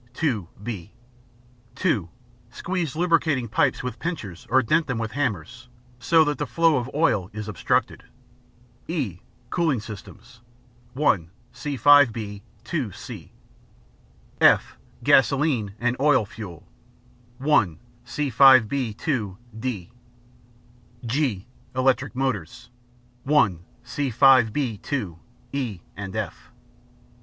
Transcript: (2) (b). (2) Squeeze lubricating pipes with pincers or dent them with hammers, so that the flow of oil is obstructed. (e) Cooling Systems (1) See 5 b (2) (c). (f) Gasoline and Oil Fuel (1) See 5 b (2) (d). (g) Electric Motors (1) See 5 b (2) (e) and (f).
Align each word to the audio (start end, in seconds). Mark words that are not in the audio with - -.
(2) 0.15 0.47
(b). 0.63 0.91
(2) 1.75 2.09
Squeeze 2.49 2.95
lubricating 2.95 3.47
pipes 3.47 3.83
with 3.83 3.99
pincers 3.99 4.47
or 4.49 4.63
dent 4.63 4.87
them 4.87 4.97
with 4.97 5.11
hammers, 5.11 5.67
so 5.99 6.23
that 6.23 6.39
the 6.39 6.47
flow 6.47 6.77
of 6.77 6.89
oil 6.95 7.29
is 7.33 7.47
obstructed. 7.47 8.03
(e) 8.87 9.19
Cooling 9.51 9.79
Systems 9.79 10.41
(1) 10.93 11.29
See 11.51 11.77
5 11.77 12.11
b 12.11 12.41
(2) 12.63 12.91
(c). 12.91 13.31
(f) 14.41 14.75
Gasoline 15.03 15.75
and 15.79 15.95
Oil 15.99 16.25
Fuel 16.25 16.67
(1) 17.37 17.77
See 18.03 18.31
5 18.31 18.67
b 18.67 18.95
(2) 18.95 19.37
(d). 19.59 19.91
(g) 21.05 21.45
Electric 21.75 22.15
Motors 22.15 22.71
(1) 23.25 23.63
See 23.83 24.09
5 24.09 24.51
b 24.51 24.77
(2) 24.79 25.19
(e) 25.53 25.81
and 25.95 26.15
(f). 26.15 26.49